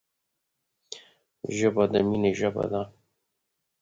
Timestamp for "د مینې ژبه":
1.91-2.65